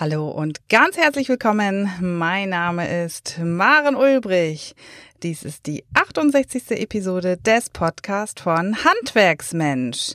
Hallo 0.00 0.30
und 0.30 0.68
ganz 0.68 0.96
herzlich 0.96 1.28
willkommen. 1.28 1.90
Mein 2.00 2.50
Name 2.50 3.04
ist 3.04 3.40
Maren 3.42 3.96
Ulbrich. 3.96 4.76
Dies 5.24 5.42
ist 5.42 5.66
die 5.66 5.82
68. 5.92 6.70
Episode 6.70 7.36
des 7.36 7.68
Podcasts 7.68 8.40
von 8.40 8.76
Handwerksmensch. 8.84 10.12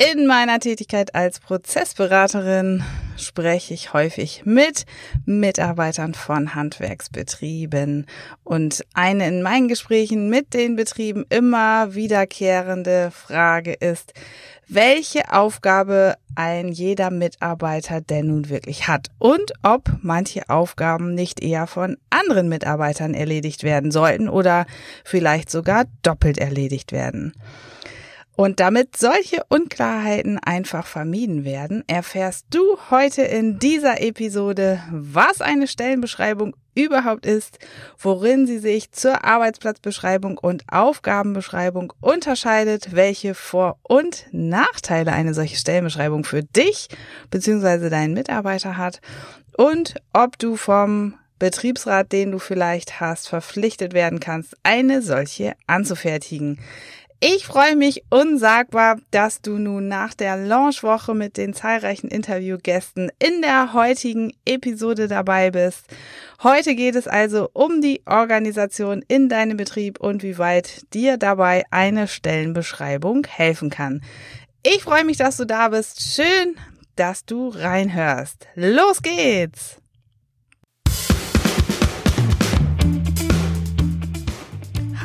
In 0.00 0.28
meiner 0.28 0.60
Tätigkeit 0.60 1.16
als 1.16 1.40
Prozessberaterin 1.40 2.84
spreche 3.16 3.74
ich 3.74 3.92
häufig 3.92 4.42
mit 4.44 4.84
Mitarbeitern 5.26 6.14
von 6.14 6.54
Handwerksbetrieben. 6.54 8.06
Und 8.44 8.86
eine 8.94 9.26
in 9.26 9.42
meinen 9.42 9.66
Gesprächen 9.66 10.30
mit 10.30 10.54
den 10.54 10.76
Betrieben 10.76 11.26
immer 11.30 11.96
wiederkehrende 11.96 13.10
Frage 13.10 13.72
ist, 13.72 14.12
welche 14.68 15.32
Aufgabe 15.32 16.14
ein 16.36 16.68
jeder 16.68 17.10
Mitarbeiter 17.10 18.00
denn 18.00 18.28
nun 18.28 18.50
wirklich 18.50 18.86
hat 18.86 19.08
und 19.18 19.52
ob 19.64 19.90
manche 20.02 20.48
Aufgaben 20.48 21.16
nicht 21.16 21.40
eher 21.40 21.66
von 21.66 21.96
anderen 22.08 22.48
Mitarbeitern 22.48 23.14
erledigt 23.14 23.64
werden 23.64 23.90
sollten 23.90 24.28
oder 24.28 24.66
vielleicht 25.04 25.50
sogar 25.50 25.86
doppelt 26.02 26.38
erledigt 26.38 26.92
werden. 26.92 27.32
Und 28.40 28.60
damit 28.60 28.96
solche 28.96 29.42
Unklarheiten 29.48 30.38
einfach 30.38 30.86
vermieden 30.86 31.44
werden, 31.44 31.82
erfährst 31.88 32.46
du 32.50 32.78
heute 32.88 33.22
in 33.22 33.58
dieser 33.58 34.00
Episode, 34.00 34.80
was 34.92 35.40
eine 35.40 35.66
Stellenbeschreibung 35.66 36.54
überhaupt 36.76 37.26
ist, 37.26 37.58
worin 37.98 38.46
sie 38.46 38.60
sich 38.60 38.92
zur 38.92 39.24
Arbeitsplatzbeschreibung 39.24 40.38
und 40.38 40.62
Aufgabenbeschreibung 40.70 41.92
unterscheidet, 42.00 42.94
welche 42.94 43.34
Vor- 43.34 43.80
und 43.82 44.26
Nachteile 44.30 45.12
eine 45.12 45.34
solche 45.34 45.56
Stellenbeschreibung 45.56 46.22
für 46.22 46.44
dich 46.44 46.86
bzw. 47.32 47.90
deinen 47.90 48.14
Mitarbeiter 48.14 48.76
hat 48.76 49.00
und 49.56 49.96
ob 50.12 50.38
du 50.38 50.54
vom 50.54 51.14
Betriebsrat, 51.40 52.10
den 52.12 52.32
du 52.32 52.38
vielleicht 52.38 53.00
hast, 53.00 53.28
verpflichtet 53.28 53.94
werden 53.94 54.20
kannst, 54.20 54.56
eine 54.62 55.02
solche 55.02 55.54
anzufertigen. 55.66 56.58
Ich 57.20 57.46
freue 57.46 57.74
mich 57.74 58.04
unsagbar, 58.10 59.00
dass 59.10 59.42
du 59.42 59.58
nun 59.58 59.88
nach 59.88 60.14
der 60.14 60.36
Launchwoche 60.36 61.14
mit 61.14 61.36
den 61.36 61.52
zahlreichen 61.52 62.06
Interviewgästen 62.06 63.10
in 63.18 63.42
der 63.42 63.72
heutigen 63.72 64.32
Episode 64.44 65.08
dabei 65.08 65.50
bist. 65.50 65.86
Heute 66.44 66.76
geht 66.76 66.94
es 66.94 67.08
also 67.08 67.50
um 67.54 67.80
die 67.80 68.02
Organisation 68.06 69.04
in 69.08 69.28
deinem 69.28 69.56
Betrieb 69.56 69.98
und 69.98 70.22
wie 70.22 70.38
weit 70.38 70.82
dir 70.94 71.16
dabei 71.16 71.64
eine 71.72 72.06
Stellenbeschreibung 72.06 73.26
helfen 73.26 73.70
kann. 73.70 74.00
Ich 74.62 74.84
freue 74.84 75.04
mich, 75.04 75.16
dass 75.16 75.38
du 75.38 75.44
da 75.44 75.70
bist. 75.70 76.00
Schön, 76.00 76.54
dass 76.94 77.24
du 77.24 77.48
reinhörst. 77.48 78.46
Los 78.54 79.02
geht's! 79.02 79.78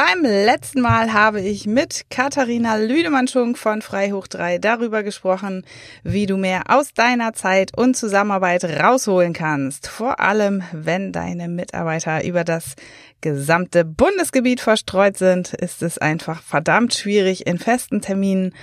Beim 0.00 0.22
letzten 0.22 0.80
Mal 0.80 1.12
habe 1.12 1.40
ich 1.40 1.66
mit 1.66 2.04
Katharina 2.08 2.76
Lüdemann-Schunk 2.76 3.58
von 3.58 3.82
Freihoch 3.82 4.28
3 4.28 4.58
darüber 4.58 5.02
gesprochen, 5.02 5.66
wie 6.04 6.26
du 6.26 6.36
mehr 6.36 6.62
aus 6.68 6.94
deiner 6.94 7.32
Zeit 7.32 7.76
und 7.76 7.96
Zusammenarbeit 7.96 8.62
rausholen 8.62 9.32
kannst. 9.32 9.88
Vor 9.88 10.20
allem, 10.20 10.62
wenn 10.70 11.10
deine 11.10 11.48
Mitarbeiter 11.48 12.24
über 12.24 12.44
das 12.44 12.76
gesamte 13.22 13.84
Bundesgebiet 13.84 14.60
verstreut 14.60 15.16
sind, 15.16 15.52
ist 15.54 15.82
es 15.82 15.98
einfach 15.98 16.42
verdammt 16.42 16.94
schwierig, 16.94 17.48
in 17.48 17.58
festen 17.58 18.00
Terminen 18.00 18.54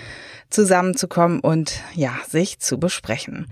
zusammenzukommen 0.49 1.41
und 1.41 1.81
ja, 1.95 2.13
sich 2.29 2.59
zu 2.59 2.79
besprechen. 2.79 3.47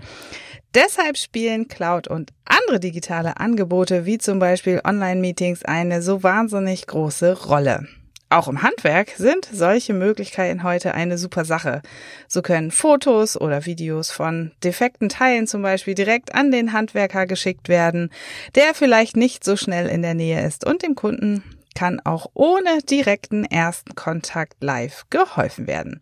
Deshalb 0.74 1.16
spielen 1.16 1.68
Cloud 1.68 2.08
und 2.08 2.32
andere 2.44 2.80
digitale 2.80 3.36
Angebote 3.36 4.06
wie 4.06 4.18
zum 4.18 4.40
Beispiel 4.40 4.80
Online-Meetings 4.82 5.64
eine 5.64 6.02
so 6.02 6.24
wahnsinnig 6.24 6.88
große 6.88 7.44
Rolle. 7.44 7.86
Auch 8.28 8.48
im 8.48 8.62
Handwerk 8.62 9.10
sind 9.10 9.48
solche 9.52 9.94
Möglichkeiten 9.94 10.64
heute 10.64 10.94
eine 10.94 11.16
super 11.16 11.44
Sache. 11.44 11.82
So 12.26 12.42
können 12.42 12.72
Fotos 12.72 13.40
oder 13.40 13.66
Videos 13.66 14.10
von 14.10 14.50
defekten 14.64 15.08
Teilen 15.08 15.46
zum 15.46 15.62
Beispiel 15.62 15.94
direkt 15.94 16.34
an 16.34 16.50
den 16.50 16.72
Handwerker 16.72 17.26
geschickt 17.26 17.68
werden, 17.68 18.10
der 18.56 18.74
vielleicht 18.74 19.16
nicht 19.16 19.44
so 19.44 19.56
schnell 19.56 19.86
in 19.86 20.02
der 20.02 20.14
Nähe 20.14 20.44
ist 20.44 20.66
und 20.66 20.82
dem 20.82 20.96
Kunden 20.96 21.44
kann 21.76 22.00
auch 22.00 22.26
ohne 22.34 22.80
direkten 22.82 23.44
ersten 23.44 23.94
Kontakt 23.94 24.56
live 24.60 25.04
geholfen 25.10 25.68
werden. 25.68 26.00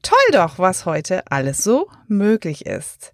Toll 0.00 0.16
doch, 0.32 0.58
was 0.58 0.86
heute 0.86 1.30
alles 1.30 1.62
so 1.62 1.90
möglich 2.08 2.64
ist. 2.64 3.12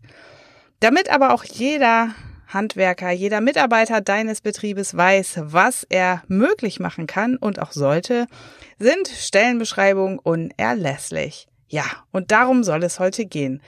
Damit 0.80 1.10
aber 1.10 1.34
auch 1.34 1.44
jeder 1.44 2.14
Handwerker, 2.48 3.10
jeder 3.10 3.41
Mitarbeiter 3.41 4.00
deines 4.00 4.41
Betriebes 4.41 4.96
weiß, 4.96 5.41
was 5.44 5.86
er 5.88 6.22
möglich 6.26 6.80
machen 6.80 7.06
kann 7.06 7.36
und 7.36 7.60
auch 7.60 7.72
sollte, 7.72 8.26
sind 8.78 9.08
Stellenbeschreibungen 9.08 10.18
unerlässlich. 10.18 11.46
Ja, 11.68 11.84
und 12.10 12.32
darum 12.32 12.64
soll 12.64 12.82
es 12.82 12.98
heute 12.98 13.26
gehen. 13.26 13.62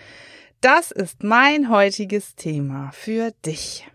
Das 0.61 0.91
ist 0.91 1.23
mein 1.23 1.69
heutiges 1.69 2.35
Thema 2.35 2.91
für 2.93 3.33
dich. 3.45 3.87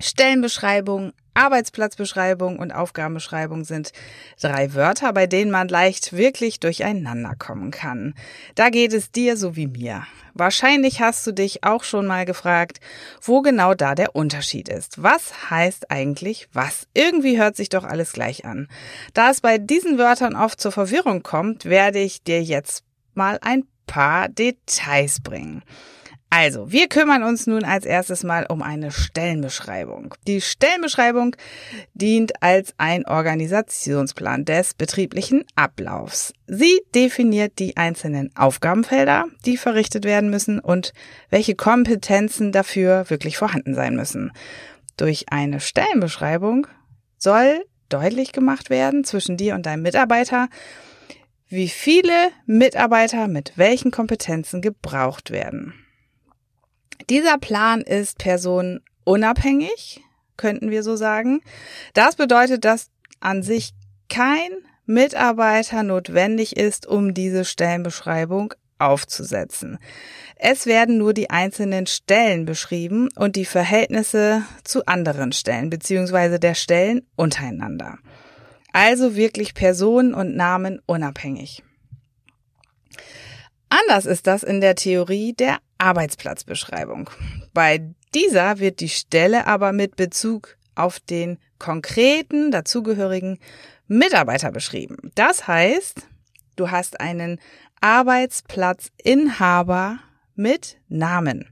Stellenbeschreibung, 0.00 1.12
Arbeitsplatzbeschreibung 1.34 2.58
und 2.58 2.72
Aufgabenbeschreibung 2.72 3.64
sind 3.64 3.92
drei 4.40 4.74
Wörter, 4.74 5.12
bei 5.12 5.26
denen 5.26 5.50
man 5.50 5.68
leicht 5.68 6.12
wirklich 6.12 6.60
durcheinander 6.60 7.34
kommen 7.36 7.70
kann. 7.70 8.14
Da 8.54 8.70
geht 8.70 8.92
es 8.92 9.10
dir 9.10 9.36
so 9.36 9.56
wie 9.56 9.66
mir. 9.66 10.04
Wahrscheinlich 10.34 11.00
hast 11.00 11.26
du 11.26 11.32
dich 11.32 11.64
auch 11.64 11.84
schon 11.84 12.06
mal 12.06 12.24
gefragt, 12.24 12.80
wo 13.20 13.40
genau 13.42 13.74
da 13.74 13.94
der 13.94 14.16
Unterschied 14.16 14.68
ist. 14.68 15.02
Was 15.02 15.50
heißt 15.50 15.90
eigentlich 15.90 16.48
was? 16.52 16.86
Irgendwie 16.94 17.38
hört 17.38 17.56
sich 17.56 17.68
doch 17.68 17.84
alles 17.84 18.12
gleich 18.12 18.44
an. 18.44 18.68
Da 19.12 19.30
es 19.30 19.40
bei 19.40 19.58
diesen 19.58 19.98
Wörtern 19.98 20.36
oft 20.36 20.60
zur 20.60 20.72
Verwirrung 20.72 21.22
kommt, 21.22 21.64
werde 21.64 22.00
ich 22.00 22.22
dir 22.22 22.42
jetzt 22.42 22.84
mal 23.14 23.38
ein 23.42 23.64
paar 23.86 24.28
Details 24.28 25.20
bringen. 25.20 25.62
Also, 26.36 26.72
wir 26.72 26.88
kümmern 26.88 27.22
uns 27.22 27.46
nun 27.46 27.62
als 27.62 27.84
erstes 27.84 28.24
mal 28.24 28.44
um 28.48 28.60
eine 28.60 28.90
Stellenbeschreibung. 28.90 30.16
Die 30.26 30.40
Stellenbeschreibung 30.40 31.36
dient 31.92 32.42
als 32.42 32.74
ein 32.76 33.06
Organisationsplan 33.06 34.44
des 34.44 34.74
betrieblichen 34.74 35.44
Ablaufs. 35.54 36.32
Sie 36.48 36.80
definiert 36.92 37.60
die 37.60 37.76
einzelnen 37.76 38.34
Aufgabenfelder, 38.34 39.26
die 39.46 39.56
verrichtet 39.56 40.04
werden 40.04 40.28
müssen 40.28 40.58
und 40.58 40.92
welche 41.30 41.54
Kompetenzen 41.54 42.50
dafür 42.50 43.08
wirklich 43.10 43.36
vorhanden 43.36 43.76
sein 43.76 43.94
müssen. 43.94 44.32
Durch 44.96 45.26
eine 45.30 45.60
Stellenbeschreibung 45.60 46.66
soll 47.16 47.64
deutlich 47.88 48.32
gemacht 48.32 48.70
werden 48.70 49.04
zwischen 49.04 49.36
dir 49.36 49.54
und 49.54 49.66
deinem 49.66 49.82
Mitarbeiter, 49.82 50.48
wie 51.46 51.68
viele 51.68 52.30
Mitarbeiter 52.44 53.28
mit 53.28 53.52
welchen 53.54 53.92
Kompetenzen 53.92 54.62
gebraucht 54.62 55.30
werden. 55.30 55.74
Dieser 57.10 57.38
Plan 57.38 57.80
ist 57.80 58.18
personenunabhängig, 58.18 60.02
könnten 60.36 60.70
wir 60.70 60.82
so 60.82 60.96
sagen. 60.96 61.40
Das 61.92 62.16
bedeutet, 62.16 62.64
dass 62.64 62.90
an 63.20 63.42
sich 63.42 63.72
kein 64.08 64.50
Mitarbeiter 64.86 65.82
notwendig 65.82 66.56
ist, 66.56 66.86
um 66.86 67.14
diese 67.14 67.44
Stellenbeschreibung 67.44 68.54
aufzusetzen. 68.78 69.78
Es 70.36 70.66
werden 70.66 70.98
nur 70.98 71.14
die 71.14 71.30
einzelnen 71.30 71.86
Stellen 71.86 72.44
beschrieben 72.44 73.08
und 73.16 73.36
die 73.36 73.44
Verhältnisse 73.44 74.42
zu 74.62 74.84
anderen 74.86 75.32
Stellen 75.32 75.70
beziehungsweise 75.70 76.38
der 76.38 76.54
Stellen 76.54 77.06
untereinander. 77.16 77.98
Also 78.72 79.14
wirklich 79.14 79.54
Personen 79.54 80.12
und 80.12 80.36
Namen 80.36 80.80
unabhängig. 80.86 81.62
Anders 83.80 84.06
ist 84.06 84.28
das 84.28 84.44
in 84.44 84.60
der 84.60 84.76
Theorie 84.76 85.32
der 85.32 85.58
Arbeitsplatzbeschreibung. 85.78 87.10
Bei 87.52 87.90
dieser 88.14 88.60
wird 88.60 88.78
die 88.78 88.88
Stelle 88.88 89.48
aber 89.48 89.72
mit 89.72 89.96
Bezug 89.96 90.56
auf 90.76 91.00
den 91.00 91.40
konkreten 91.58 92.52
dazugehörigen 92.52 93.40
Mitarbeiter 93.88 94.52
beschrieben. 94.52 95.10
Das 95.16 95.48
heißt, 95.48 96.06
du 96.54 96.70
hast 96.70 97.00
einen 97.00 97.40
Arbeitsplatzinhaber 97.80 99.98
mit 100.36 100.76
Namen. 100.88 101.48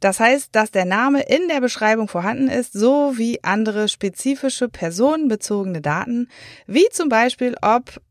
Das 0.00 0.20
heißt, 0.20 0.50
dass 0.52 0.70
der 0.70 0.84
Name 0.84 1.22
in 1.22 1.48
der 1.48 1.62
Beschreibung 1.62 2.08
vorhanden 2.08 2.48
ist, 2.48 2.74
sowie 2.74 3.38
andere 3.42 3.88
spezifische 3.88 4.68
personenbezogene 4.68 5.80
Daten, 5.80 6.28
wie 6.66 6.90
zum 6.90 7.08
Beispiel, 7.08 7.56
ob 7.62 8.02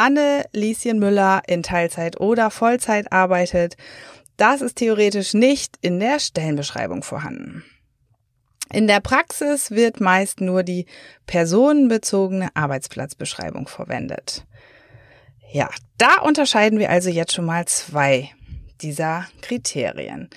Anne 0.00 0.46
Lieschen 0.54 0.98
Müller 0.98 1.42
in 1.46 1.62
Teilzeit 1.62 2.18
oder 2.20 2.50
Vollzeit 2.50 3.12
arbeitet 3.12 3.76
das 4.40 4.62
ist 4.62 4.76
theoretisch 4.76 5.34
nicht 5.34 5.76
in 5.82 6.00
der 6.00 6.18
Stellenbeschreibung 6.18 7.02
vorhanden. 7.02 7.62
In 8.72 8.86
der 8.86 9.00
Praxis 9.00 9.70
wird 9.70 10.00
meist 10.00 10.40
nur 10.40 10.62
die 10.62 10.86
personenbezogene 11.26 12.48
Arbeitsplatzbeschreibung 12.54 13.68
verwendet. 13.68 14.46
Ja, 15.52 15.68
da 15.98 16.22
unterscheiden 16.22 16.78
wir 16.78 16.88
also 16.88 17.10
jetzt 17.10 17.34
schon 17.34 17.44
mal 17.44 17.66
zwei 17.66 18.30
dieser 18.80 19.26
Kriterien. 19.42 20.30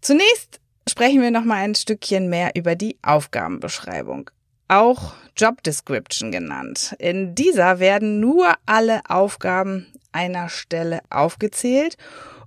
Zunächst 0.00 0.58
sprechen 0.88 1.20
wir 1.20 1.30
noch 1.30 1.44
mal 1.44 1.62
ein 1.62 1.74
Stückchen 1.74 2.30
mehr 2.30 2.52
über 2.54 2.74
die 2.74 2.96
Aufgabenbeschreibung, 3.02 4.30
auch 4.68 5.14
Job 5.36 5.62
Description 5.62 6.32
genannt. 6.32 6.94
In 6.98 7.34
dieser 7.34 7.78
werden 7.78 8.20
nur 8.20 8.54
alle 8.64 9.02
Aufgaben 9.08 9.86
einer 10.12 10.48
Stelle 10.48 11.00
aufgezählt 11.10 11.96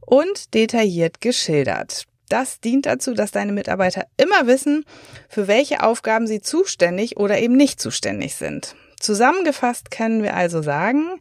und 0.01 0.54
detailliert 0.54 1.21
geschildert. 1.21 2.06
Das 2.30 2.60
dient 2.60 2.86
dazu, 2.86 3.13
dass 3.13 3.31
deine 3.31 3.51
Mitarbeiter 3.51 4.06
immer 4.18 4.48
wissen, 4.48 4.86
für 5.27 5.48
welche 5.48 5.83
Aufgaben 5.83 6.27
sie 6.27 6.42
zuständig 6.42 7.18
oder 7.18 7.39
eben 7.39 7.56
nicht 7.56 7.80
zuständig 7.81 8.36
sind. 8.36 8.75
Zusammengefasst 9.00 9.92
können 9.92 10.24
wir 10.24 10.36
also 10.36 10.62
sagen, 10.62 11.19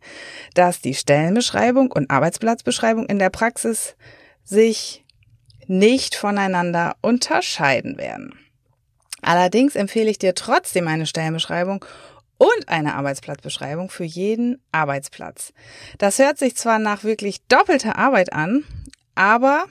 dass 0.55 0.81
die 0.81 0.95
Stellenbeschreibung 0.95 1.93
und 1.93 2.11
Arbeitsplatzbeschreibung 2.11 3.07
in 3.07 3.19
der 3.19 3.31
Praxis 3.31 3.95
sich 4.45 5.05
nicht 5.67 6.15
voneinander 6.15 6.97
unterscheiden 7.03 7.99
werden. 7.99 8.35
Allerdings 9.23 9.77
empfehle 9.77 10.11
ich 10.11 10.19
dir 10.19 10.35
trotzdem 10.35 10.89
eine 10.89 11.07
Stellenbeschreibung 11.07 11.85
und 12.39 12.69
eine 12.69 12.95
Arbeitsplatzbeschreibung 12.95 13.91
für 13.91 14.05
jeden 14.05 14.63
Arbeitsplatz. 14.73 15.53
Das 15.99 16.19
hört 16.19 16.39
sich 16.39 16.57
zwar 16.57 16.79
nach 16.79 17.05
wirklich 17.05 17.43
doppelter 17.49 17.97
Arbeit 17.97 18.33
an, 18.33 18.65
aber 19.15 19.67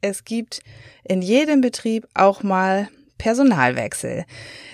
es 0.00 0.24
gibt 0.24 0.62
in 1.04 1.22
jedem 1.22 1.60
Betrieb 1.60 2.06
auch 2.14 2.42
mal 2.42 2.88
Personalwechsel. 3.18 4.24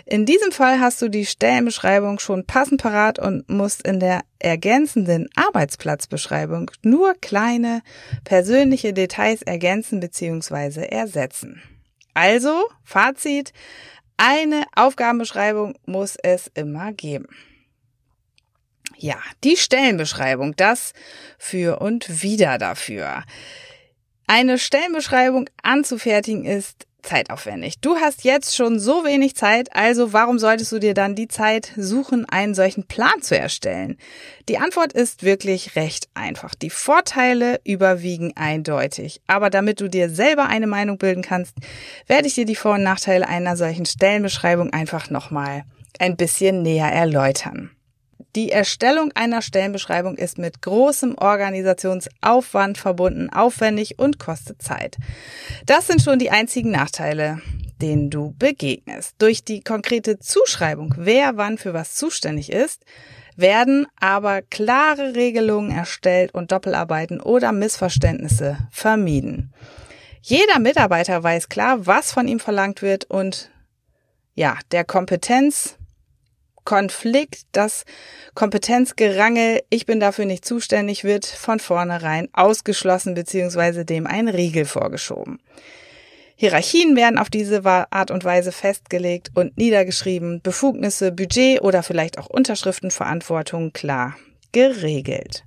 In 0.06 0.25
diesem 0.25 0.52
Fall 0.52 0.81
hast 0.81 1.02
du 1.02 1.08
die 1.08 1.26
Stellenbeschreibung 1.26 2.19
schon 2.19 2.46
passend 2.46 2.81
parat 2.81 3.19
und 3.19 3.46
musst 3.50 3.87
in 3.87 4.00
der 4.00 4.23
ergänzenden 4.38 5.29
Arbeitsplatzbeschreibung 5.37 6.70
nur 6.82 7.14
kleine 7.20 7.82
persönliche 8.25 8.94
Details 8.94 9.43
ergänzen 9.43 10.00
bzw. 10.00 10.87
ersetzen. 10.87 11.62
Also, 12.20 12.69
Fazit, 12.82 13.53
eine 14.17 14.65
Aufgabenbeschreibung 14.75 15.79
muss 15.87 16.17
es 16.17 16.50
immer 16.53 16.93
geben. 16.93 17.29
Ja, 18.97 19.19
die 19.44 19.56
Stellenbeschreibung, 19.56 20.56
das 20.56 20.94
für 21.38 21.79
und 21.79 22.20
wieder 22.20 22.59
dafür. 22.59 23.23
Eine 24.26 24.59
Stellenbeschreibung 24.59 25.49
anzufertigen 25.62 26.44
ist 26.44 26.88
zeitaufwendig. 27.03 27.81
Du 27.81 27.97
hast 27.97 28.25
jetzt 28.25 28.56
schon 28.56 28.79
so 28.79 29.05
wenig 29.05 29.35
Zeit, 29.37 29.75
also 29.75 30.12
warum 30.12 30.39
solltest 30.39 30.73
du 30.73 30.79
dir 30.79 30.95
dann 30.95 31.15
die 31.15 31.29
Zeit 31.29 31.73
suchen, 31.77 32.27
einen 32.29 32.55
solchen 32.55 32.87
Plan 32.87 33.23
zu 33.23 33.39
erstellen? 33.39 33.97
Die 34.49 34.59
Antwort 34.59 34.93
ist 34.93 35.23
wirklich 35.23 35.77
recht 35.77 36.09
einfach. 36.15 36.55
Die 36.55 36.71
Vorteile 36.71 37.61
überwiegen 37.65 38.37
eindeutig. 38.37 39.21
Aber 39.27 39.50
damit 39.50 39.81
du 39.81 39.89
dir 39.89 40.11
selber 40.11 40.47
eine 40.47 40.67
Meinung 40.67 40.99
bilden 40.99 41.23
kannst, 41.23 41.55
werde 42.06 42.27
ich 42.27 42.35
dir 42.35 42.45
die 42.45 42.56
Vor- 42.56 42.75
und 42.75 42.83
Nachteile 42.83 43.29
einer 43.29 43.56
solchen 43.56 43.87
Stellenbeschreibung 43.87 44.73
einfach 44.73 45.11
nochmal 45.11 45.65
ein 45.99 46.17
bisschen 46.17 46.62
näher 46.62 46.93
erläutern. 46.93 47.71
Die 48.38 48.52
Erstellung 48.52 49.11
einer 49.17 49.43
Stellenbeschreibung 49.43 50.17
ist 50.17 50.38
mit 50.38 50.62
großem 50.62 51.19
Organisationsaufwand 51.19 52.79
verbunden, 52.79 53.31
aufwendig 53.31 53.99
und 53.99 54.20
kostet 54.20 54.62
Zeit. 54.62 54.96
Das 55.67 55.88
sind 55.88 56.02
schon 56.02 56.20
die 56.20 56.31
einzigen 56.31 56.70
Nachteile, 56.70 57.43
denen 57.82 58.11
du 58.11 58.37
begegnest. 58.38 59.17
Durch 59.19 59.43
die 59.43 59.61
konkrete 59.61 60.20
Zuschreibung, 60.20 60.94
wer 60.96 61.37
wann 61.37 61.58
für 61.58 61.75
was 61.75 61.96
zuständig 61.96 62.52
ist, 62.52 62.85
werden 63.35 63.88
aber 63.99 64.43
klare 64.43 65.17
Regelungen 65.17 65.73
erstellt 65.73 66.32
und 66.32 66.52
Doppelarbeiten 66.52 67.20
oder 67.20 67.50
Missverständnisse 67.50 68.56
vermieden. 68.70 69.52
Jeder 70.23 70.61
Mitarbeiter 70.61 71.20
weiß 71.25 71.49
klar, 71.49 71.88
was 71.88 72.12
von 72.12 72.29
ihm 72.29 72.38
verlangt 72.38 72.82
wird 72.82 73.05
und 73.06 73.50
ja, 74.37 74.56
der 74.70 74.85
Kompetenz 74.85 75.78
Konflikt, 76.69 77.47
das 77.53 77.87
Kompetenzgerangel, 78.35 79.62
ich 79.70 79.87
bin 79.87 80.00
dafür 80.00 80.26
nicht 80.26 80.44
zuständig, 80.44 81.03
wird 81.03 81.25
von 81.25 81.61
vornherein 81.61 82.29
ausgeschlossen 82.35 83.15
bzw. 83.15 83.85
dem 83.85 84.06
ein 84.06 84.29
Riegel 84.29 84.67
vorgeschoben. 84.67 85.38
Hierarchien 86.37 86.94
werden 86.94 87.19
auf 87.19 87.31
diese 87.31 87.65
Art 87.65 88.11
und 88.11 88.23
Weise 88.23 88.53
festgelegt 88.53 89.31
und 89.35 89.56
niedergeschrieben, 89.56 90.43
Befugnisse, 90.43 91.11
Budget 91.11 91.62
oder 91.62 91.82
vielleicht 91.82 92.19
auch 92.19 92.26
Unterschriftenverantwortung 92.26 93.73
klar 93.73 94.14
geregelt. 94.53 95.44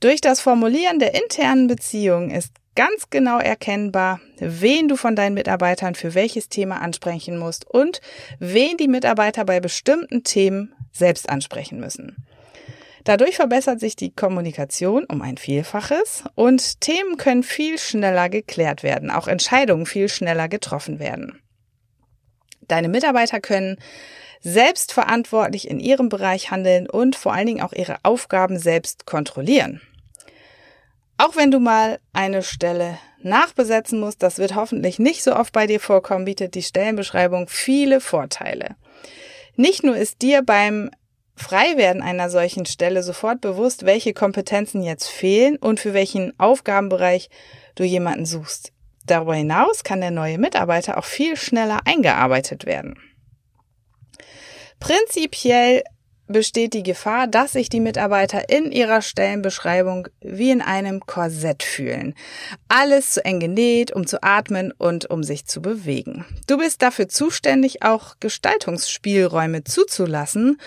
Durch 0.00 0.20
das 0.20 0.40
Formulieren 0.40 0.98
der 0.98 1.14
internen 1.14 1.68
Beziehungen 1.68 2.32
ist 2.32 2.50
ganz 2.78 3.10
genau 3.10 3.40
erkennbar, 3.40 4.20
wen 4.38 4.86
du 4.86 4.94
von 4.94 5.16
deinen 5.16 5.34
Mitarbeitern 5.34 5.96
für 5.96 6.14
welches 6.14 6.48
Thema 6.48 6.80
ansprechen 6.80 7.36
musst 7.36 7.68
und 7.68 8.00
wen 8.38 8.76
die 8.76 8.86
Mitarbeiter 8.86 9.44
bei 9.44 9.58
bestimmten 9.58 10.22
Themen 10.22 10.72
selbst 10.92 11.28
ansprechen 11.28 11.80
müssen. 11.80 12.24
Dadurch 13.02 13.34
verbessert 13.34 13.80
sich 13.80 13.96
die 13.96 14.14
Kommunikation 14.14 15.06
um 15.06 15.22
ein 15.22 15.38
Vielfaches 15.38 16.22
und 16.36 16.80
Themen 16.80 17.16
können 17.16 17.42
viel 17.42 17.80
schneller 17.80 18.28
geklärt 18.28 18.84
werden, 18.84 19.10
auch 19.10 19.26
Entscheidungen 19.26 19.84
viel 19.84 20.08
schneller 20.08 20.46
getroffen 20.46 21.00
werden. 21.00 21.40
Deine 22.68 22.88
Mitarbeiter 22.88 23.40
können 23.40 23.78
selbstverantwortlich 24.40 25.68
in 25.68 25.80
ihrem 25.80 26.08
Bereich 26.08 26.52
handeln 26.52 26.88
und 26.88 27.16
vor 27.16 27.32
allen 27.32 27.48
Dingen 27.48 27.62
auch 27.62 27.72
ihre 27.72 27.96
Aufgaben 28.04 28.56
selbst 28.56 29.04
kontrollieren. 29.04 29.80
Auch 31.18 31.34
wenn 31.34 31.50
du 31.50 31.58
mal 31.58 31.98
eine 32.12 32.42
Stelle 32.44 32.98
nachbesetzen 33.20 33.98
musst, 33.98 34.22
das 34.22 34.38
wird 34.38 34.54
hoffentlich 34.54 35.00
nicht 35.00 35.24
so 35.24 35.34
oft 35.34 35.52
bei 35.52 35.66
dir 35.66 35.80
vorkommen, 35.80 36.24
bietet 36.24 36.54
die 36.54 36.62
Stellenbeschreibung 36.62 37.48
viele 37.48 38.00
Vorteile. 38.00 38.76
Nicht 39.56 39.82
nur 39.82 39.96
ist 39.96 40.22
dir 40.22 40.42
beim 40.42 40.90
Freiwerden 41.34 42.02
einer 42.02 42.30
solchen 42.30 42.66
Stelle 42.66 43.02
sofort 43.02 43.40
bewusst, 43.40 43.84
welche 43.84 44.14
Kompetenzen 44.14 44.82
jetzt 44.82 45.08
fehlen 45.08 45.56
und 45.56 45.80
für 45.80 45.92
welchen 45.92 46.38
Aufgabenbereich 46.38 47.28
du 47.74 47.82
jemanden 47.82 48.24
suchst. 48.24 48.72
Darüber 49.04 49.34
hinaus 49.34 49.82
kann 49.82 50.00
der 50.00 50.12
neue 50.12 50.38
Mitarbeiter 50.38 50.98
auch 50.98 51.04
viel 51.04 51.36
schneller 51.36 51.80
eingearbeitet 51.84 52.64
werden. 52.64 52.96
Prinzipiell 54.78 55.82
besteht 56.28 56.74
die 56.74 56.82
Gefahr, 56.82 57.26
dass 57.26 57.52
sich 57.52 57.68
die 57.68 57.80
Mitarbeiter 57.80 58.48
in 58.48 58.70
ihrer 58.70 59.02
Stellenbeschreibung 59.02 60.08
wie 60.20 60.50
in 60.50 60.62
einem 60.62 61.00
Korsett 61.00 61.62
fühlen. 61.62 62.14
Alles 62.68 63.14
zu 63.14 63.24
eng 63.24 63.40
genäht, 63.40 63.92
um 63.92 64.06
zu 64.06 64.22
atmen 64.22 64.72
und 64.72 65.10
um 65.10 65.22
sich 65.22 65.46
zu 65.46 65.60
bewegen. 65.60 66.24
Du 66.46 66.58
bist 66.58 66.82
dafür 66.82 67.08
zuständig, 67.08 67.82
auch 67.82 68.16
Gestaltungsspielräume 68.20 69.64
zuzulassen 69.64 70.60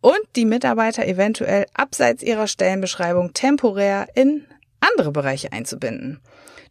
und 0.00 0.20
die 0.36 0.44
Mitarbeiter 0.44 1.06
eventuell 1.06 1.66
abseits 1.74 2.22
ihrer 2.22 2.46
Stellenbeschreibung 2.46 3.32
temporär 3.32 4.06
in 4.14 4.44
andere 4.80 5.12
Bereiche 5.12 5.52
einzubinden. 5.52 6.20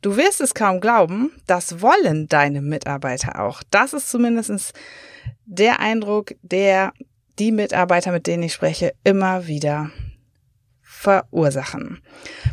Du 0.02 0.18
wirst 0.18 0.40
es 0.40 0.54
kaum 0.54 0.82
glauben, 0.82 1.32
das 1.48 1.82
wollen 1.82 2.28
deine 2.28 2.62
Mitarbeiter 2.62 3.42
auch. 3.42 3.64
Das 3.72 3.94
ist 3.94 4.10
zumindest 4.10 4.74
der 5.46 5.80
Eindruck, 5.80 6.36
der 6.44 6.94
die 7.40 7.52
Mitarbeiter, 7.52 8.12
mit 8.12 8.28
denen 8.28 8.44
ich 8.44 8.54
spreche, 8.54 8.94
immer 9.04 9.48
wieder 9.48 9.92
verursachen. 10.82 12.02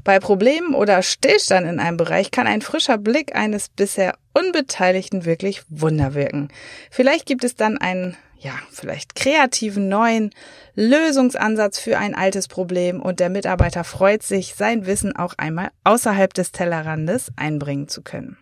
Bei 0.05 0.19
Problemen 0.19 0.75
oder 0.75 1.03
Stillstand 1.03 1.67
in 1.67 1.81
einem 1.81 1.97
Bereich 1.97 2.31
kann 2.31 2.47
ein 2.47 2.61
frischer 2.61 2.99
Blick 2.99 3.35
eines 3.35 3.69
bisher 3.69 4.15
Unbeteiligten 4.35 5.25
wirklich 5.25 5.62
Wunder 5.69 6.15
wirken. 6.15 6.49
Vielleicht 6.91 7.25
gibt 7.25 7.45
es 7.45 7.55
dann 7.57 7.79
einen, 7.79 8.17
ja, 8.39 8.53
vielleicht 8.71 9.15
kreativen 9.15 9.89
neuen 9.89 10.35
Lösungsansatz 10.75 11.79
für 11.79 11.99
ein 11.99 12.15
altes 12.15 12.49
Problem 12.49 13.01
und 13.01 13.21
der 13.21 13.31
Mitarbeiter 13.31 13.85
freut 13.85 14.23
sich, 14.23 14.55
sein 14.55 14.85
Wissen 14.87 15.17
auch 15.17 15.35
einmal 15.39 15.71
außerhalb 15.85 16.35
des 16.35 16.53
Tellerrandes 16.53 17.31
einbringen 17.37 17.89
zu 17.89 18.03
können. 18.03 18.37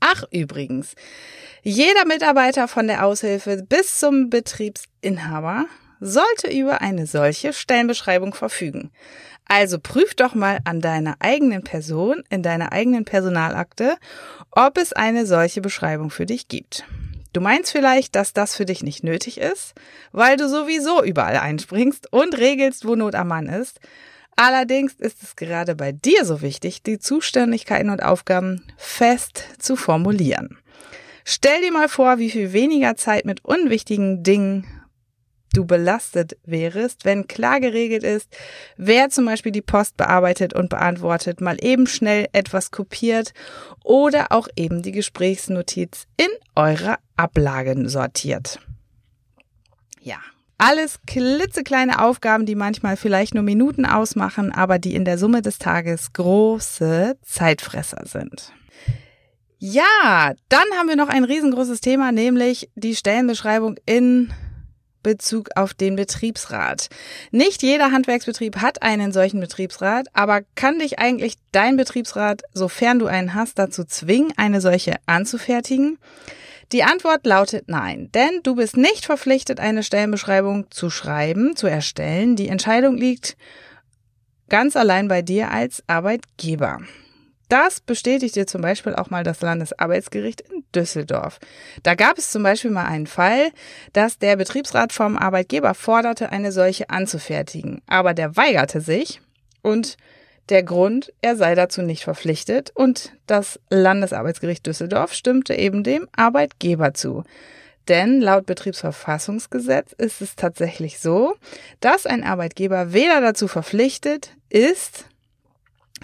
Ach, 0.00 0.24
übrigens, 0.30 0.94
jeder 1.62 2.06
Mitarbeiter 2.06 2.68
von 2.68 2.86
der 2.86 3.04
Aushilfe 3.04 3.62
bis 3.68 3.98
zum 3.98 4.30
Betriebsinhaber 4.30 5.66
sollte 6.00 6.50
über 6.50 6.80
eine 6.80 7.06
solche 7.06 7.52
Stellenbeschreibung 7.52 8.32
verfügen. 8.34 8.90
Also 9.46 9.78
prüf 9.78 10.14
doch 10.14 10.34
mal 10.34 10.60
an 10.64 10.80
deiner 10.80 11.16
eigenen 11.18 11.62
Person, 11.62 12.22
in 12.30 12.42
deiner 12.42 12.72
eigenen 12.72 13.04
Personalakte, 13.04 13.96
ob 14.52 14.78
es 14.78 14.92
eine 14.92 15.26
solche 15.26 15.60
Beschreibung 15.60 16.10
für 16.10 16.24
dich 16.24 16.48
gibt. 16.48 16.84
Du 17.32 17.40
meinst 17.40 17.70
vielleicht, 17.70 18.16
dass 18.16 18.32
das 18.32 18.56
für 18.56 18.64
dich 18.64 18.82
nicht 18.82 19.04
nötig 19.04 19.38
ist, 19.38 19.74
weil 20.12 20.36
du 20.36 20.48
sowieso 20.48 21.02
überall 21.02 21.36
einspringst 21.36 22.12
und 22.12 22.38
regelst, 22.38 22.86
wo 22.86 22.96
Not 22.96 23.14
am 23.14 23.28
Mann 23.28 23.48
ist. 23.48 23.80
Allerdings 24.42 24.94
ist 24.94 25.22
es 25.22 25.36
gerade 25.36 25.74
bei 25.74 25.92
dir 25.92 26.24
so 26.24 26.40
wichtig, 26.40 26.82
die 26.82 26.98
Zuständigkeiten 26.98 27.90
und 27.90 28.02
Aufgaben 28.02 28.64
fest 28.78 29.44
zu 29.58 29.76
formulieren. 29.76 30.56
Stell 31.26 31.60
dir 31.60 31.70
mal 31.70 31.90
vor, 31.90 32.16
wie 32.16 32.30
viel 32.30 32.54
weniger 32.54 32.96
Zeit 32.96 33.26
mit 33.26 33.44
unwichtigen 33.44 34.22
Dingen 34.22 34.64
du 35.52 35.66
belastet 35.66 36.38
wärest, 36.46 37.04
wenn 37.04 37.28
klar 37.28 37.60
geregelt 37.60 38.02
ist, 38.02 38.34
wer 38.78 39.10
zum 39.10 39.26
Beispiel 39.26 39.52
die 39.52 39.60
Post 39.60 39.98
bearbeitet 39.98 40.54
und 40.54 40.70
beantwortet, 40.70 41.42
mal 41.42 41.62
eben 41.62 41.86
schnell 41.86 42.26
etwas 42.32 42.70
kopiert 42.70 43.34
oder 43.84 44.32
auch 44.32 44.48
eben 44.56 44.80
die 44.80 44.92
Gesprächsnotiz 44.92 46.06
in 46.16 46.30
eure 46.56 46.96
Ablagen 47.14 47.90
sortiert. 47.90 48.58
Ja, 50.00 50.16
alles 50.60 51.00
klitzekleine 51.06 52.04
Aufgaben, 52.04 52.44
die 52.44 52.54
manchmal 52.54 52.96
vielleicht 52.96 53.34
nur 53.34 53.42
Minuten 53.42 53.86
ausmachen, 53.86 54.52
aber 54.52 54.78
die 54.78 54.94
in 54.94 55.04
der 55.04 55.16
Summe 55.16 55.42
des 55.42 55.58
Tages 55.58 56.12
große 56.12 57.16
Zeitfresser 57.22 58.02
sind. 58.04 58.52
Ja, 59.58 60.32
dann 60.48 60.64
haben 60.76 60.88
wir 60.88 60.96
noch 60.96 61.08
ein 61.08 61.24
riesengroßes 61.24 61.80
Thema, 61.80 62.12
nämlich 62.12 62.70
die 62.74 62.94
Stellenbeschreibung 62.94 63.76
in 63.86 64.32
Bezug 65.02 65.48
auf 65.56 65.72
den 65.72 65.96
Betriebsrat. 65.96 66.88
Nicht 67.30 67.62
jeder 67.62 67.90
Handwerksbetrieb 67.90 68.56
hat 68.56 68.82
einen 68.82 69.12
solchen 69.12 69.40
Betriebsrat, 69.40 70.08
aber 70.12 70.42
kann 70.56 70.78
dich 70.78 70.98
eigentlich 70.98 71.36
dein 71.52 71.76
Betriebsrat, 71.76 72.42
sofern 72.52 72.98
du 72.98 73.06
einen 73.06 73.34
hast, 73.34 73.58
dazu 73.58 73.84
zwingen, 73.84 74.32
eine 74.36 74.60
solche 74.60 74.96
anzufertigen? 75.06 75.98
Die 76.72 76.84
Antwort 76.84 77.26
lautet 77.26 77.68
nein, 77.68 78.10
denn 78.14 78.40
du 78.44 78.54
bist 78.54 78.76
nicht 78.76 79.04
verpflichtet, 79.04 79.58
eine 79.58 79.82
Stellenbeschreibung 79.82 80.70
zu 80.70 80.88
schreiben, 80.88 81.56
zu 81.56 81.66
erstellen. 81.66 82.36
Die 82.36 82.48
Entscheidung 82.48 82.96
liegt 82.96 83.36
ganz 84.48 84.76
allein 84.76 85.08
bei 85.08 85.22
dir 85.22 85.50
als 85.50 85.82
Arbeitgeber. 85.88 86.78
Das 87.48 87.80
bestätigt 87.80 88.36
dir 88.36 88.46
zum 88.46 88.62
Beispiel 88.62 88.94
auch 88.94 89.10
mal 89.10 89.24
das 89.24 89.40
Landesarbeitsgericht 89.40 90.42
in 90.42 90.62
Düsseldorf. 90.72 91.40
Da 91.82 91.96
gab 91.96 92.16
es 92.16 92.30
zum 92.30 92.44
Beispiel 92.44 92.70
mal 92.70 92.86
einen 92.86 93.08
Fall, 93.08 93.50
dass 93.92 94.18
der 94.18 94.36
Betriebsrat 94.36 94.92
vom 94.92 95.16
Arbeitgeber 95.16 95.74
forderte, 95.74 96.30
eine 96.30 96.52
solche 96.52 96.90
anzufertigen. 96.90 97.82
Aber 97.88 98.14
der 98.14 98.36
weigerte 98.36 98.80
sich 98.80 99.20
und 99.62 99.96
der 100.50 100.62
Grund, 100.62 101.12
er 101.20 101.36
sei 101.36 101.54
dazu 101.54 101.82
nicht 101.82 102.04
verpflichtet 102.04 102.70
und 102.74 103.12
das 103.26 103.60
Landesarbeitsgericht 103.70 104.66
Düsseldorf 104.66 105.12
stimmte 105.12 105.54
eben 105.54 105.84
dem 105.84 106.08
Arbeitgeber 106.12 106.94
zu. 106.94 107.24
Denn 107.88 108.20
laut 108.20 108.46
Betriebsverfassungsgesetz 108.46 109.92
ist 109.96 110.20
es 110.20 110.36
tatsächlich 110.36 110.98
so, 111.00 111.34
dass 111.80 112.06
ein 112.06 112.22
Arbeitgeber 112.22 112.92
weder 112.92 113.20
dazu 113.20 113.48
verpflichtet 113.48 114.36
ist, 114.48 115.06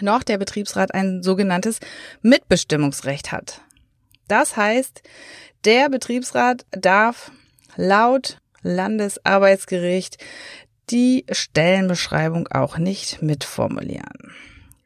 noch 0.00 0.22
der 0.22 0.38
Betriebsrat 0.38 0.94
ein 0.94 1.22
sogenanntes 1.22 1.78
Mitbestimmungsrecht 2.22 3.32
hat. 3.32 3.60
Das 4.28 4.56
heißt, 4.56 5.02
der 5.64 5.88
Betriebsrat 5.88 6.66
darf 6.70 7.30
laut 7.76 8.38
Landesarbeitsgericht 8.62 10.18
die 10.90 11.25
Stellenbeschreibung 11.31 12.49
auch 12.49 12.78
nicht 12.78 13.23
mitformulieren. 13.23 14.33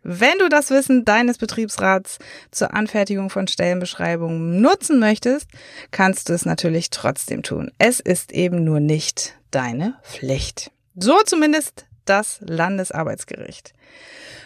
Wenn 0.03 0.39
du 0.39 0.49
das 0.49 0.71
Wissen 0.71 1.05
deines 1.05 1.37
Betriebsrats 1.37 2.19
zur 2.51 2.73
Anfertigung 2.73 3.29
von 3.29 3.47
Stellenbeschreibungen 3.47 4.61
nutzen 4.61 4.99
möchtest, 4.99 5.47
kannst 5.91 6.29
du 6.29 6.33
es 6.33 6.47
natürlich 6.47 6.89
trotzdem 6.89 7.43
tun. 7.43 7.71
Es 7.79 8.01
ist 8.01 8.33
eben 8.33 8.65
nur 8.65 8.81
nicht 8.81 9.35
deine 9.51 9.95
Pflicht. 10.03 10.71
So 10.97 11.19
zumindest 11.25 11.87
das 12.07 12.39
Landesarbeitsgericht. 12.41 13.75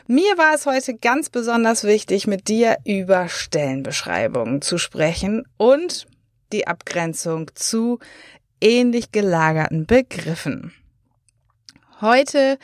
Mir 0.06 0.36
war 0.36 0.54
es 0.54 0.66
heute 0.66 0.94
ganz 0.94 1.30
besonders 1.30 1.84
wichtig, 1.84 2.26
mit 2.26 2.48
dir 2.48 2.76
über 2.84 3.28
Stellenbeschreibungen 3.28 4.60
zu 4.60 4.76
sprechen 4.76 5.44
und 5.56 6.06
die 6.52 6.66
Abgrenzung 6.66 7.50
zu 7.54 8.00
ähnlich 8.60 9.12
gelagerten 9.12 9.86
Begriffen. 9.86 10.72
Heute 12.04 12.58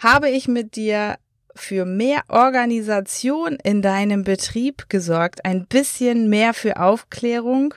habe 0.00 0.28
ich 0.28 0.48
mit 0.48 0.76
dir 0.76 1.16
für 1.54 1.86
mehr 1.86 2.24
Organisation 2.28 3.56
in 3.64 3.80
deinem 3.80 4.22
Betrieb 4.22 4.90
gesorgt, 4.90 5.46
ein 5.46 5.64
bisschen 5.64 6.28
mehr 6.28 6.52
für 6.52 6.78
Aufklärung. 6.78 7.72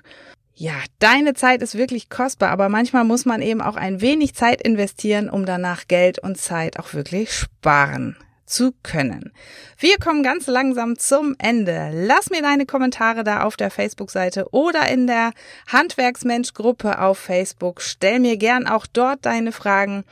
Ja, 0.56 0.74
deine 1.00 1.34
Zeit 1.34 1.62
ist 1.62 1.78
wirklich 1.78 2.10
kostbar, 2.10 2.50
aber 2.50 2.68
manchmal 2.68 3.06
muss 3.06 3.24
man 3.24 3.42
eben 3.42 3.62
auch 3.62 3.78
ein 3.78 4.02
wenig 4.02 4.36
Zeit 4.36 4.62
investieren, 4.62 5.30
um 5.30 5.46
danach 5.46 5.88
Geld 5.88 6.20
und 6.20 6.38
Zeit 6.38 6.78
auch 6.80 6.94
wirklich 6.94 7.32
sparen 7.32 8.18
zu 8.46 8.74
können. 8.84 9.32
Wir 9.78 9.98
kommen 9.98 10.24
ganz 10.24 10.48
langsam 10.48 10.98
zum 10.98 11.36
Ende. 11.40 11.92
Lass 11.94 12.30
mir 12.30 12.42
deine 12.42 12.66
Kommentare 12.66 13.24
da 13.24 13.44
auf 13.44 13.58
der 13.58 13.72
Facebook-Seite 13.72 14.48
oder 14.52 14.88
in 14.90 15.08
der 15.08 15.32
Handwerksmensch-Gruppe 15.68 17.00
auf 17.00 17.18
Facebook. 17.18 17.82
Stell 17.82 18.20
mir 18.20 18.38
gern 18.38 18.68
auch 18.68 18.86
dort 18.88 19.25
deine 19.25 19.52
Fragen, 19.52 20.04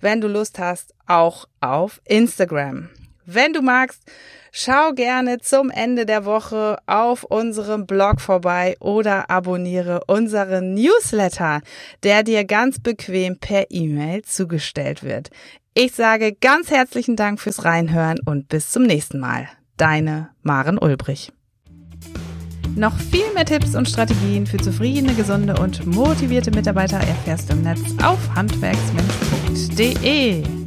wenn 0.00 0.20
du 0.20 0.28
Lust 0.28 0.58
hast, 0.58 0.94
auch 1.06 1.46
auf 1.60 2.00
Instagram. 2.04 2.88
Wenn 3.26 3.52
du 3.52 3.62
magst, 3.62 4.02
schau 4.50 4.92
gerne 4.92 5.38
zum 5.38 5.70
Ende 5.70 6.04
der 6.04 6.24
Woche 6.24 6.78
auf 6.86 7.22
unserem 7.22 7.86
Blog 7.86 8.20
vorbei 8.20 8.76
oder 8.80 9.30
abonniere 9.30 10.02
unseren 10.08 10.74
Newsletter, 10.74 11.60
der 12.02 12.24
dir 12.24 12.44
ganz 12.44 12.80
bequem 12.80 13.38
per 13.38 13.70
E-Mail 13.70 14.22
zugestellt 14.22 15.04
wird. 15.04 15.30
Ich 15.72 15.92
sage 15.92 16.32
ganz 16.32 16.72
herzlichen 16.72 17.14
Dank 17.14 17.40
fürs 17.40 17.64
Reinhören 17.64 18.18
und 18.24 18.48
bis 18.48 18.70
zum 18.70 18.82
nächsten 18.82 19.20
Mal. 19.20 19.48
Deine 19.76 20.30
Maren 20.42 20.78
Ulbrich. 20.78 21.32
Noch 22.74 22.98
viel 22.98 23.32
mehr 23.34 23.44
Tipps 23.44 23.76
und 23.76 23.88
Strategien 23.88 24.46
für 24.46 24.56
zufriedene, 24.56 25.14
gesunde 25.14 25.54
und 25.60 25.86
motivierte 25.86 26.50
Mitarbeiter 26.50 26.98
erfährst 26.98 27.50
du 27.50 27.54
im 27.54 27.62
Netz 27.62 27.78
auf 28.02 28.18
handwerksmensch.de. 28.34 30.59